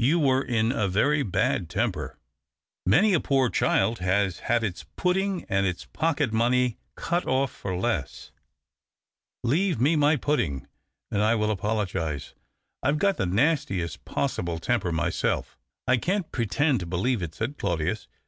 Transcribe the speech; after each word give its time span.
You 0.00 0.18
were 0.18 0.44
n 0.44 0.72
a 0.72 0.88
very 0.88 1.22
bad 1.22 1.70
temper. 1.70 2.18
Many 2.84 3.14
a 3.14 3.20
poor 3.20 3.48
child 3.48 3.98
224 3.98 4.00
THE 4.00 4.06
OCTAVE 4.10 4.36
OF 4.40 4.42
CLAUDIUS. 4.42 4.44
lias 4.50 4.50
liad 4.50 4.68
its 4.68 4.86
pudding 4.96 5.46
and 5.48 5.66
its 5.66 5.84
pocket 5.84 6.32
money 6.32 6.78
cut 6.96 7.26
off 7.28 7.52
for 7.52 7.76
less."" 7.76 8.32
Leave 9.44 9.80
me 9.80 9.94
my 9.94 10.16
pudding, 10.16 10.66
and 11.12 11.22
I 11.22 11.36
will 11.36 11.52
apologize."" 11.52 12.34
I've 12.82 12.98
got 12.98 13.18
the 13.18 13.26
nastiest 13.26 14.04
possible 14.04 14.58
temper 14.58 14.90
myself."" 14.90 15.56
I 15.86 15.96
can't 15.96 16.32
pretend 16.32 16.80
to 16.80 16.86
believe 16.86 17.22
it," 17.22 17.36
said 17.36 17.56
Claudius. 17.56 18.08